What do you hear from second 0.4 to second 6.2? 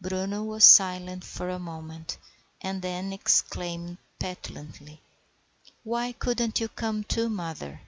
was silent for a moment, and then exclaimed petulantly,— "Why